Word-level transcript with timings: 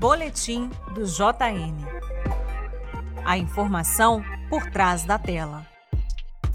Boletim 0.00 0.70
do 0.94 1.04
JN. 1.04 1.76
A 3.22 3.36
informação 3.36 4.22
por 4.48 4.70
trás 4.70 5.04
da 5.04 5.18
tela. 5.18 5.66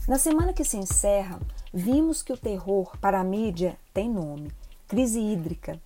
Na 0.08 0.18
semana 0.18 0.52
que 0.52 0.64
se 0.64 0.78
encerra, 0.78 1.40
vimos 1.72 2.24
que 2.24 2.34
o 2.34 2.38
terror 2.38 2.98
para 2.98 3.20
a 3.20 3.24
mídia 3.24 3.78
tem 3.94 4.10
nome: 4.10 4.52
crise 4.88 5.20
hídrica. 5.20 5.80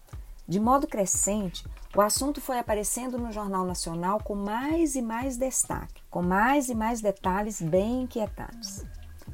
De 0.47 0.57
modo 0.57 0.88
crescente, 0.88 1.66
o 1.93 2.00
assunto 2.00 2.39
foi 2.39 2.57
aparecendo 2.57 3.18
no 3.18 3.30
Jornal 3.30 3.66
Nacional 3.66 4.23
com 4.23 4.36
mais 4.36 4.96
e 4.96 5.02
mais 5.02 5.36
destaque, 5.36 6.02
com 6.10 6.21
mais 6.21 6.70
e 6.70 6.73
mais 6.73 7.02
detalhes 7.02 7.62
bem 7.62 8.04
inquietantes. 8.04 8.86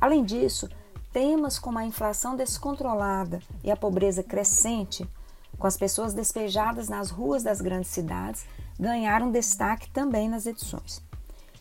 Além 0.02 0.26
disso, 0.26 0.68
temas 1.14 1.60
como 1.60 1.78
a 1.78 1.86
inflação 1.86 2.36
descontrolada 2.36 3.40
e 3.64 3.70
a 3.70 3.78
pobreza 3.78 4.24
crescente, 4.24 5.08
com 5.58 5.68
as 5.68 5.78
pessoas 5.78 6.14
despejadas 6.14 6.90
nas 6.90 7.10
ruas 7.10 7.44
das 7.44 7.62
grandes 7.62 7.90
cidades, 7.90 8.46
ganharam 8.80 9.32
destaque 9.32 9.90
também 9.90 10.30
nas 10.30 10.46
edições. 10.46 11.02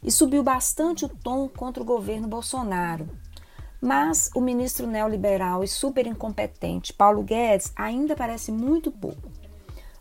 E 0.03 0.11
subiu 0.11 0.43
bastante 0.43 1.05
o 1.05 1.09
tom 1.09 1.49
contra 1.49 1.83
o 1.83 1.87
governo 1.87 2.29
Bolsonaro. 2.29 3.09
Mas 3.81 4.31
o 4.35 4.41
ministro 4.41 4.87
neoliberal 4.87 5.63
e 5.63 5.69
super 5.69 6.07
incompetente 6.07 6.93
Paulo 6.93 7.23
Guedes 7.23 7.73
ainda 7.77 8.17
parece 8.17 8.51
muito 8.51 8.91
pouco. 8.91 9.31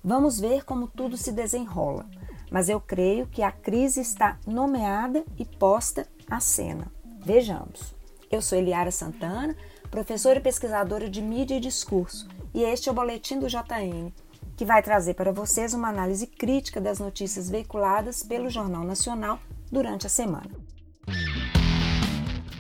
Vamos 0.04 0.40
ver 0.40 0.66
como 0.66 0.88
tudo 0.88 1.16
se 1.16 1.32
desenrola, 1.32 2.06
mas 2.52 2.68
eu 2.68 2.80
creio 2.80 3.28
que 3.28 3.42
a 3.42 3.52
crise 3.52 4.02
está 4.02 4.38
nomeada 4.46 5.24
e 5.38 5.46
posta 5.46 6.08
à 6.30 6.40
cena. 6.40 6.92
Vejamos. 7.26 7.96
Eu 8.30 8.42
sou 8.42 8.58
Eliara 8.58 8.92
Santana, 8.92 9.56
professora 9.94 10.40
e 10.40 10.42
pesquisadora 10.42 11.08
de 11.08 11.22
mídia 11.22 11.58
e 11.58 11.60
discurso, 11.60 12.28
e 12.52 12.64
este 12.64 12.90
é 12.90 12.92
o 12.92 12.96
Boletim 12.96 13.38
do 13.38 13.48
JN, 13.48 14.12
que 14.58 14.66
vai 14.66 14.82
trazer 14.82 15.14
para 15.14 15.32
vocês 15.32 15.76
uma 15.76 15.88
análise 15.88 16.26
crítica 16.26 16.82
das 16.82 16.98
notícias 16.98 17.48
veiculadas 17.48 18.24
pelo 18.24 18.50
Jornal 18.50 18.84
Nacional 18.84 19.40
durante 19.72 20.08
a 20.08 20.10
semana. 20.10 20.50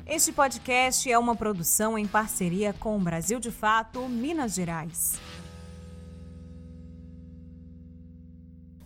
Este 0.05 0.31
podcast 0.31 1.11
é 1.11 1.17
uma 1.17 1.35
produção 1.35 1.97
em 1.97 2.05
parceria 2.05 2.71
com 2.71 2.95
o 2.95 2.99
Brasil 2.99 3.39
de 3.39 3.49
Fato, 3.49 4.07
Minas 4.07 4.53
Gerais. 4.53 5.13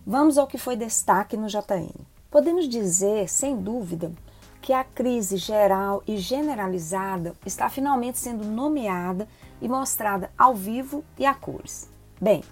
Vamos 0.05 0.38
ao 0.38 0.47
que 0.47 0.57
foi 0.57 0.77
destaque 0.77 1.35
no 1.35 1.47
JN. 1.47 1.91
Podemos 2.31 2.69
dizer, 2.69 3.27
sem 3.27 3.61
dúvida, 3.61 4.13
que 4.67 4.73
a 4.73 4.83
crise 4.83 5.37
geral 5.37 6.03
e 6.05 6.17
generalizada 6.17 7.33
está 7.45 7.69
finalmente 7.69 8.19
sendo 8.19 8.43
nomeada 8.43 9.25
e 9.61 9.69
mostrada 9.69 10.29
ao 10.37 10.53
vivo 10.53 11.05
e 11.17 11.25
a 11.25 11.33
cores. 11.33 11.89
Bem, 12.19 12.43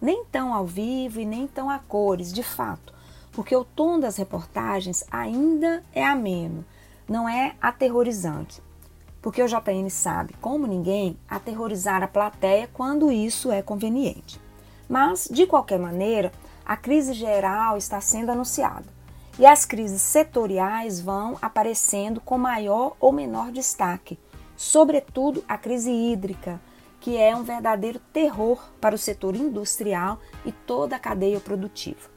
nem 0.00 0.24
tão 0.26 0.54
ao 0.54 0.64
vivo 0.64 1.18
e 1.18 1.26
nem 1.26 1.48
tão 1.48 1.68
a 1.68 1.80
cores, 1.80 2.32
de 2.32 2.44
fato, 2.44 2.94
porque 3.32 3.56
o 3.56 3.64
tom 3.64 3.98
das 3.98 4.16
reportagens 4.16 5.02
ainda 5.10 5.82
é 5.92 6.06
ameno, 6.06 6.64
não 7.08 7.28
é 7.28 7.56
aterrorizante. 7.60 8.62
Porque 9.20 9.42
o 9.42 9.48
JN 9.48 9.90
sabe, 9.90 10.34
como 10.40 10.64
ninguém, 10.64 11.18
aterrorizar 11.28 12.04
a 12.04 12.06
plateia 12.06 12.70
quando 12.72 13.10
isso 13.10 13.50
é 13.50 13.62
conveniente. 13.62 14.40
Mas, 14.88 15.28
de 15.28 15.44
qualquer 15.44 15.80
maneira, 15.80 16.30
a 16.64 16.76
crise 16.76 17.14
geral 17.14 17.76
está 17.76 18.00
sendo 18.00 18.30
anunciada 18.30 18.97
e 19.38 19.46
as 19.46 19.64
crises 19.64 20.02
setoriais 20.02 21.00
vão 21.00 21.38
aparecendo 21.40 22.20
com 22.20 22.36
maior 22.36 22.96
ou 22.98 23.12
menor 23.12 23.52
destaque, 23.52 24.18
sobretudo 24.56 25.44
a 25.46 25.56
crise 25.56 25.92
hídrica, 25.92 26.60
que 27.00 27.16
é 27.16 27.34
um 27.36 27.44
verdadeiro 27.44 28.00
terror 28.12 28.60
para 28.80 28.94
o 28.94 28.98
setor 28.98 29.36
industrial 29.36 30.18
e 30.44 30.50
toda 30.50 30.96
a 30.96 30.98
cadeia 30.98 31.38
produtiva. 31.38 32.10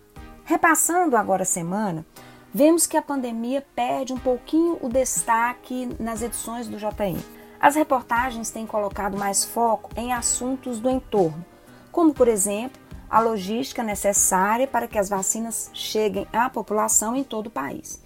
Repassando 0.43 1.15
agora 1.15 1.43
a 1.43 1.45
semana, 1.45 2.03
vemos 2.51 2.87
que 2.87 2.97
a 2.97 3.01
pandemia 3.01 3.63
perde 3.75 4.11
um 4.11 4.17
pouquinho 4.17 4.79
o 4.81 4.89
destaque 4.89 5.95
nas 5.99 6.23
edições 6.23 6.67
do 6.67 6.77
JN. 6.77 7.21
As 7.59 7.75
reportagens 7.75 8.49
têm 8.49 8.65
colocado 8.65 9.15
mais 9.15 9.45
foco 9.45 9.91
em 9.95 10.11
assuntos 10.11 10.79
do 10.79 10.89
entorno, 10.89 11.45
como 11.91 12.11
por 12.11 12.27
exemplo 12.27 12.80
a 13.11 13.19
logística 13.19 13.83
necessária 13.83 14.65
para 14.65 14.87
que 14.87 14.97
as 14.97 15.09
vacinas 15.09 15.69
cheguem 15.73 16.25
à 16.31 16.49
população 16.49 17.13
em 17.13 17.25
todo 17.25 17.47
o 17.47 17.51
país. 17.51 18.01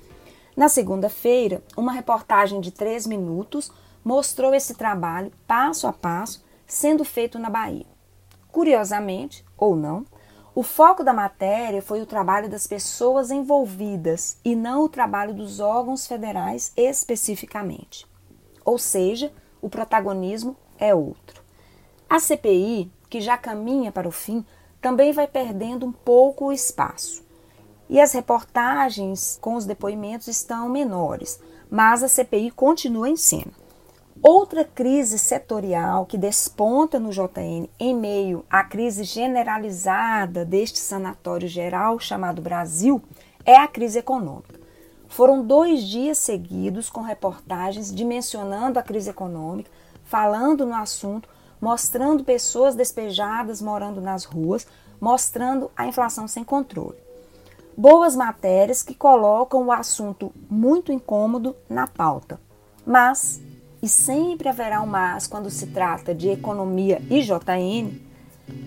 Na 0.57 0.67
segunda-feira, 0.67 1.63
uma 1.77 1.91
reportagem 1.91 2.59
de 2.59 2.71
três 2.71 3.05
minutos 3.05 3.71
mostrou 4.03 4.55
esse 4.55 4.73
trabalho 4.73 5.31
passo 5.45 5.85
a 5.85 5.93
passo 5.93 6.43
sendo 6.65 7.05
feito 7.05 7.37
na 7.37 7.51
Bahia. 7.51 7.85
Curiosamente, 8.51 9.45
ou 9.55 9.75
não, 9.75 10.05
o 10.55 10.63
foco 10.63 11.03
da 11.03 11.13
matéria 11.13 11.81
foi 11.81 12.01
o 12.01 12.05
trabalho 12.05 12.49
das 12.49 12.65
pessoas 12.65 13.29
envolvidas 13.29 14.39
e 14.43 14.55
não 14.55 14.85
o 14.85 14.89
trabalho 14.89 15.33
dos 15.33 15.59
órgãos 15.59 16.07
federais 16.07 16.71
especificamente. 16.75 18.07
Ou 18.63 18.79
seja, 18.79 19.31
o 19.61 19.69
protagonismo 19.69 20.55
é 20.79 20.95
outro. 20.95 21.43
A 22.09 22.19
CPI, 22.19 22.91
que 23.09 23.21
já 23.21 23.37
caminha 23.37 23.91
para 23.91 24.07
o 24.07 24.11
fim, 24.11 24.45
também 24.85 25.11
vai 25.11 25.25
perdendo 25.25 25.83
um 25.83 25.91
pouco 25.91 26.45
o 26.45 26.53
espaço. 26.53 27.23
E 27.89 27.99
as 27.99 28.13
reportagens 28.13 29.35
com 29.41 29.55
os 29.55 29.65
depoimentos 29.65 30.27
estão 30.27 30.69
menores, 30.69 31.41
mas 31.71 32.03
a 32.03 32.07
CPI 32.07 32.51
continua 32.51 33.09
em 33.09 33.15
cena. 33.15 33.51
Outra 34.21 34.63
crise 34.63 35.17
setorial 35.17 36.05
que 36.05 36.19
desponta 36.19 36.99
no 36.99 37.09
JN 37.09 37.67
em 37.79 37.95
meio 37.95 38.45
à 38.47 38.63
crise 38.63 39.03
generalizada 39.03 40.45
deste 40.45 40.77
sanatório 40.77 41.47
geral 41.47 41.97
chamado 41.99 42.39
Brasil 42.39 43.01
é 43.43 43.57
a 43.57 43.67
crise 43.67 43.97
econômica. 43.97 44.59
Foram 45.07 45.43
dois 45.43 45.81
dias 45.81 46.19
seguidos 46.19 46.91
com 46.91 47.01
reportagens 47.01 47.91
dimensionando 47.91 48.77
a 48.77 48.83
crise 48.83 49.09
econômica, 49.09 49.71
falando 50.03 50.63
no 50.63 50.75
assunto, 50.75 51.27
mostrando 51.65 52.23
pessoas 52.23 52.75
despejadas 52.75 53.59
morando 53.59 53.99
nas 53.99 54.23
ruas, 54.23 54.67
mostrando 55.01 55.71
a 55.75 55.87
inflação 55.87 56.27
sem 56.27 56.43
controle. 56.43 56.99
Boas 57.75 58.15
matérias 58.15 58.83
que 58.83 58.93
colocam 58.93 59.65
o 59.65 59.71
assunto 59.71 60.31
muito 60.47 60.91
incômodo 60.91 61.55
na 61.67 61.87
pauta. 61.87 62.39
Mas, 62.85 63.41
e 63.81 63.89
sempre 63.89 64.47
haverá 64.47 64.79
um 64.79 64.85
mas 64.85 65.25
quando 65.25 65.49
se 65.49 65.65
trata 65.65 66.13
de 66.13 66.29
economia 66.29 67.01
e 67.09 67.23
JN, 67.23 67.99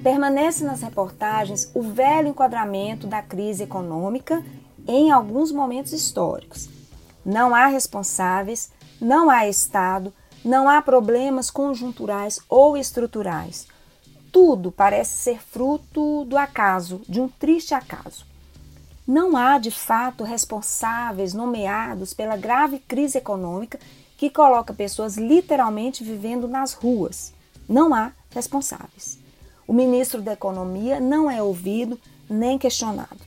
permanece 0.02 0.64
nas 0.64 0.82
reportagens 0.82 1.70
o 1.76 1.82
velho 1.82 2.26
enquadramento 2.26 3.06
da 3.06 3.22
crise 3.22 3.62
econômica 3.62 4.44
em 4.88 5.12
alguns 5.12 5.52
momentos 5.52 5.92
históricos. 5.92 6.68
Não 7.24 7.54
há 7.54 7.66
responsáveis, 7.66 8.72
não 9.00 9.30
há 9.30 9.46
Estado, 9.46 10.12
não 10.48 10.66
há 10.66 10.80
problemas 10.80 11.50
conjunturais 11.50 12.40
ou 12.48 12.74
estruturais. 12.74 13.66
Tudo 14.32 14.72
parece 14.72 15.18
ser 15.18 15.42
fruto 15.42 16.24
do 16.24 16.38
acaso, 16.38 17.02
de 17.06 17.20
um 17.20 17.28
triste 17.28 17.74
acaso. 17.74 18.24
Não 19.06 19.36
há, 19.36 19.58
de 19.58 19.70
fato, 19.70 20.24
responsáveis 20.24 21.34
nomeados 21.34 22.14
pela 22.14 22.34
grave 22.34 22.78
crise 22.78 23.18
econômica 23.18 23.78
que 24.16 24.30
coloca 24.30 24.72
pessoas 24.72 25.18
literalmente 25.18 26.02
vivendo 26.02 26.48
nas 26.48 26.72
ruas. 26.72 27.34
Não 27.68 27.94
há 27.94 28.12
responsáveis. 28.30 29.18
O 29.66 29.74
ministro 29.74 30.22
da 30.22 30.32
Economia 30.32 30.98
não 30.98 31.30
é 31.30 31.42
ouvido 31.42 32.00
nem 32.26 32.56
questionado. 32.56 33.20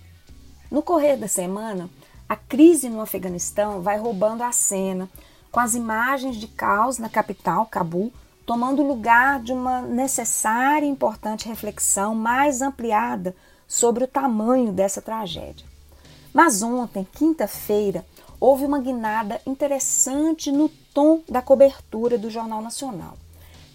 No 0.72 0.82
correr 0.82 1.18
da 1.18 1.28
semana, 1.28 1.88
a 2.28 2.36
crise 2.36 2.90
no 2.90 3.00
Afeganistão 3.00 3.80
vai 3.80 4.00
roubando 4.00 4.42
a 4.42 4.52
cena, 4.52 5.08
com 5.52 5.60
as 5.60 5.76
imagens 5.76 6.38
de 6.38 6.48
caos 6.48 6.98
na 6.98 7.10
capital, 7.10 7.66
Cabul, 7.66 8.12
tomando 8.46 8.84
lugar 8.84 9.42
de 9.42 9.52
uma 9.52 9.82
necessária 9.82 10.86
e 10.86 10.90
importante 10.90 11.48
reflexão 11.48 12.16
mais 12.16 12.62
ampliada 12.62 13.36
sobre 13.68 14.04
o 14.04 14.08
tamanho 14.08 14.72
dessa 14.72 15.02
tragédia. 15.02 15.66
Mas 16.34 16.64
ontem, 16.64 17.06
quinta-feira, 17.14 18.06
houve 18.40 18.66
uma 18.66 18.80
guinada 18.80 19.42
interessante 19.46 20.52
no 20.52 20.70
tom 20.94 21.22
da 21.30 21.42
cobertura 21.42 22.18
do 22.18 22.30
Jornal 22.30 22.62
Nacional. 22.62 23.18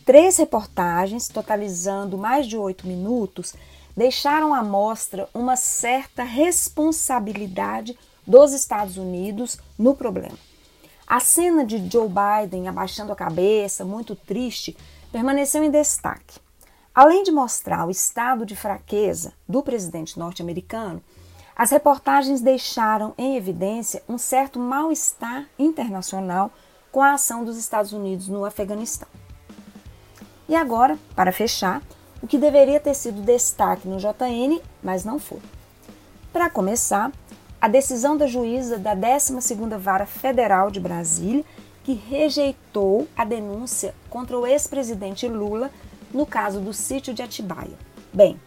Três 0.04 0.36
reportagens, 0.36 1.28
totalizando 1.28 2.16
mais 2.16 2.46
de 2.46 2.56
oito 2.56 2.86
minutos, 2.86 3.54
deixaram 3.96 4.54
à 4.54 4.62
mostra 4.62 5.28
uma 5.34 5.56
certa 5.56 6.22
responsabilidade 6.22 7.98
dos 8.26 8.52
Estados 8.52 8.96
Unidos 8.96 9.58
no 9.78 9.94
problema. 9.94 10.36
A 11.06 11.20
cena 11.20 11.64
de 11.64 11.88
Joe 11.88 12.08
Biden 12.08 12.66
abaixando 12.66 13.12
a 13.12 13.16
cabeça, 13.16 13.84
muito 13.84 14.16
triste, 14.16 14.76
permaneceu 15.12 15.62
em 15.62 15.70
destaque. 15.70 16.40
Além 16.92 17.22
de 17.22 17.30
mostrar 17.30 17.86
o 17.86 17.90
estado 17.90 18.44
de 18.44 18.56
fraqueza 18.56 19.32
do 19.48 19.62
presidente 19.62 20.18
norte-americano, 20.18 21.00
as 21.54 21.70
reportagens 21.70 22.40
deixaram 22.40 23.14
em 23.16 23.36
evidência 23.36 24.02
um 24.08 24.18
certo 24.18 24.58
mal-estar 24.58 25.46
internacional 25.56 26.50
com 26.90 27.00
a 27.00 27.12
ação 27.12 27.44
dos 27.44 27.56
Estados 27.56 27.92
Unidos 27.92 28.26
no 28.26 28.44
Afeganistão. 28.44 29.08
E 30.48 30.56
agora, 30.56 30.98
para 31.14 31.30
fechar, 31.30 31.82
o 32.20 32.26
que 32.26 32.36
deveria 32.36 32.80
ter 32.80 32.94
sido 32.94 33.22
destaque 33.22 33.86
no 33.86 33.98
JN, 33.98 34.60
mas 34.82 35.04
não 35.04 35.20
foi. 35.20 35.40
Para 36.32 36.50
começar, 36.50 37.12
a 37.60 37.68
decisão 37.68 38.16
da 38.16 38.26
juíza 38.26 38.78
da 38.78 38.94
12ª 38.94 39.78
Vara 39.78 40.06
Federal 40.06 40.70
de 40.70 40.78
Brasília, 40.78 41.44
que 41.82 41.94
rejeitou 41.94 43.08
a 43.16 43.24
denúncia 43.24 43.94
contra 44.10 44.38
o 44.38 44.46
ex-presidente 44.46 45.26
Lula 45.26 45.70
no 46.12 46.26
caso 46.26 46.60
do 46.60 46.72
sítio 46.72 47.14
de 47.14 47.22
Atibaia. 47.22 47.78
Bem, 48.12 48.40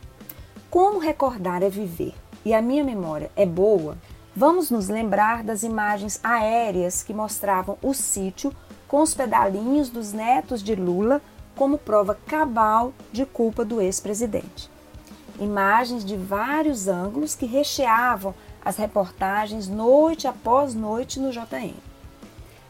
como 0.70 1.00
recordar 1.00 1.64
é 1.64 1.70
viver 1.70 2.14
e 2.46 2.54
a 2.54 2.62
minha 2.62 2.84
memória 2.84 3.32
é 3.36 3.46
boa, 3.46 3.98
vamos 4.36 4.70
nos 4.70 4.90
lembrar 4.90 5.44
das 5.44 5.64
imagens 5.64 6.20
aéreas 6.24 7.02
que 7.02 7.14
mostravam 7.14 7.78
o 7.82 7.94
sítio 7.94 8.54
com 8.88 9.02
os 9.02 9.14
pedalinhos 9.14 9.90
dos 9.90 10.14
netos 10.14 10.62
de 10.62 10.76
Lula 10.76 11.22
como 11.56 11.78
prova 11.78 12.18
cabal 12.28 12.94
de 13.12 13.26
culpa 13.26 13.66
do 13.66 13.82
ex-presidente. 13.82 14.70
Imagens 15.40 16.04
de 16.04 16.18
vários 16.18 16.88
ângulos 16.88 17.36
que 17.36 17.46
recheavam 17.46 18.34
as 18.70 18.78
reportagens 18.78 19.68
noite 19.68 20.28
após 20.28 20.76
noite 20.76 21.20
no 21.20 21.32
JN. 21.32 21.74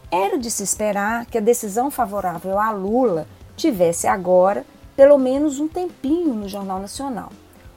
Era 0.09 0.39
de 0.39 0.49
se 0.49 0.63
esperar 0.63 1.25
que 1.25 1.37
a 1.37 1.41
decisão 1.41 1.91
favorável 1.91 2.57
a 2.57 2.71
Lula 2.71 3.27
tivesse 3.57 4.07
agora 4.07 4.65
pelo 4.95 5.17
menos 5.17 5.59
um 5.59 5.67
tempinho 5.67 6.33
no 6.33 6.47
Jornal 6.47 6.79
Nacional, 6.79 7.33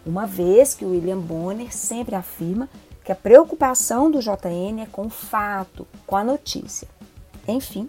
uma 0.07 0.25
vez 0.25 0.73
que 0.73 0.85
William 0.85 1.19
Bonner 1.19 1.75
sempre 1.75 2.15
afirma 2.15 2.69
que 3.05 3.11
a 3.11 3.17
preocupação 3.17 4.09
do 4.09 4.21
JN 4.21 4.83
é 4.83 4.87
com 4.87 5.07
o 5.07 5.11
fato, 5.11 5.85
com 6.07 6.17
a 6.17 6.23
notícia. 6.23 6.87
Enfim. 7.47 7.89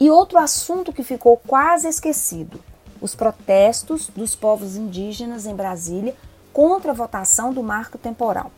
E 0.00 0.10
outro 0.10 0.38
assunto 0.38 0.90
que 0.90 1.04
ficou 1.04 1.36
quase 1.36 1.86
esquecido: 1.86 2.58
os 2.98 3.14
protestos 3.14 4.08
dos 4.08 4.34
povos 4.34 4.74
indígenas 4.74 5.44
em 5.44 5.54
Brasília 5.54 6.16
contra 6.50 6.92
a 6.92 6.94
votação 6.94 7.52
do 7.52 7.62
marco 7.62 7.98
temporal. 7.98 8.50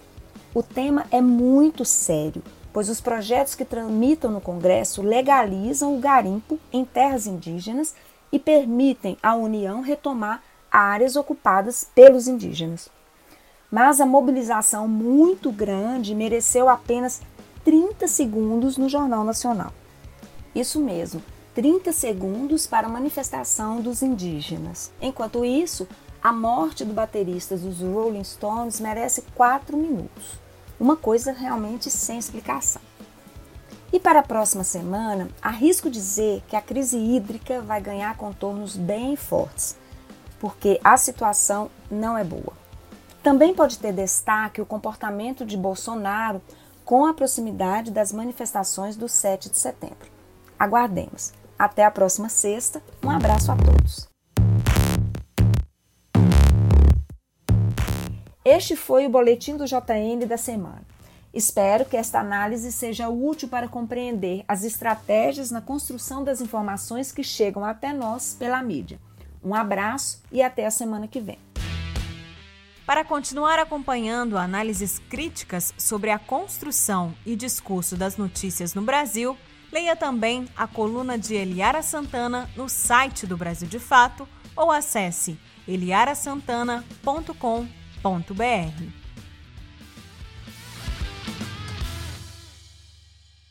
O 0.55 0.63
tema 0.63 1.05
é 1.11 1.21
muito 1.21 1.85
sério, 1.85 2.41
pois 2.73 2.89
os 2.89 3.01
projetos 3.01 3.57
que 3.57 3.65
tramitam 3.65 4.31
no 4.31 4.41
Congresso 4.41 5.03
legalizam 5.03 5.97
o 5.97 5.99
garimpo 5.99 6.61
em 6.73 6.85
terras 6.85 7.27
indígenas 7.27 7.93
e 8.31 8.39
permitem 8.39 9.19
à 9.21 9.35
União 9.35 9.81
retomar 9.81 10.45
áreas 10.71 11.17
ocupadas 11.17 11.85
pelos 11.93 12.29
indígenas. 12.29 12.89
Mas 13.69 14.01
a 14.01 14.07
mobilização 14.07 14.87
muito 14.87 15.51
grande 15.51 16.15
mereceu 16.15 16.69
apenas 16.69 17.21
30 17.65 18.07
segundos 18.07 18.77
no 18.77 18.89
Jornal 18.89 19.25
Nacional. 19.25 19.73
Isso 20.55 20.79
mesmo, 20.79 21.21
30 21.53 21.91
segundos 21.91 22.65
para 22.65 22.87
a 22.87 22.91
manifestação 22.91 23.81
dos 23.81 24.03
indígenas. 24.03 24.93
Enquanto 25.03 25.45
isso, 25.45 25.89
a 26.23 26.33
morte 26.33 26.85
do 26.85 26.95
baterista 26.95 27.57
dos 27.57 27.81
Rolling 27.81 28.23
Stones 28.23 28.79
merece 28.79 29.23
4 29.35 29.77
minutos. 29.77 30.44
Uma 30.79 30.97
coisa 30.97 31.33
realmente 31.33 31.91
sem 31.91 32.19
explicação. 32.19 32.83
E 33.93 34.01
para 34.01 34.21
a 34.21 34.25
próxima 34.25 34.65
semana, 34.65 35.29
arrisco 35.41 35.89
dizer 35.89 36.43
que 36.49 36.57
a 36.57 36.61
crise 36.61 36.99
hídrica 36.99 37.61
vai 37.63 37.81
ganhar 37.81 38.17
contornos 38.17 38.77
bem 38.77 39.15
fortes, 39.15 39.77
porque 40.41 40.81
a 40.83 40.97
situação 40.97 41.71
não 41.91 42.19
é 42.19 42.25
boa. 42.25 42.53
Também 43.23 43.55
pode 43.55 43.79
ter 43.79 43.93
destaque 43.93 44.61
o 44.61 44.67
comportamento 44.67 45.47
de 45.47 45.57
Bolsonaro 45.57 46.43
com 46.85 47.07
a 47.07 47.15
proximidade 47.15 47.91
das 47.91 48.13
manifestações 48.13 48.97
do 48.97 49.09
7 49.09 49.49
de 49.49 49.59
setembro. 49.59 50.13
Aguardemos. 50.59 51.33
Até 51.59 51.85
a 51.85 51.91
próxima 51.91 52.29
sexta. 52.29 52.83
Um 53.03 53.11
abraço 53.11 53.51
a 53.53 53.57
todos. 53.57 54.14
Este 58.57 58.77
foi 58.77 59.05
o 59.05 59.11
boletim 59.11 59.57
do 59.57 59.65
JN 59.65 60.29
da 60.29 60.37
semana. 60.37 60.83
Espero 61.35 61.85
que 61.85 61.97
esta 61.97 62.21
análise 62.21 62.71
seja 62.71 63.09
útil 63.09 63.49
para 63.49 63.67
compreender 63.67 64.45
as 64.47 64.63
estratégias 64.63 65.51
na 65.51 65.61
construção 65.61 66.23
das 66.23 66.41
informações 66.41 67.11
que 67.11 67.25
chegam 67.25 67.65
até 67.65 67.93
nós 67.93 68.37
pela 68.39 68.63
mídia. 68.63 69.01
Um 69.43 69.57
abraço 69.57 70.23
e 70.31 70.41
até 70.41 70.67
a 70.67 70.71
semana 70.71 71.09
que 71.09 71.21
vem. 71.21 71.41
Para 72.87 73.05
continuar 73.05 73.59
acompanhando 73.59 74.39
análises 74.39 75.01
críticas 75.11 75.75
sobre 75.77 76.11
a 76.11 76.19
construção 76.21 77.13
e 77.27 77.35
discurso 77.35 77.97
das 77.97 78.17
notícias 78.17 78.73
no 78.73 78.83
Brasil, 78.83 79.37
leia 79.73 79.97
também 79.97 80.47
a 80.57 80.69
coluna 80.69 81.19
de 81.19 81.35
Eliara 81.35 81.83
Santana 81.83 82.49
no 82.55 82.69
site 82.69 83.27
do 83.27 83.37
Brasil 83.37 83.67
de 83.67 83.81
Fato 83.81 84.29
ou 84.55 84.71
acesse 84.71 85.37
eliarasantana.com.br 85.67 87.84
www.cultura.br. 88.05 89.04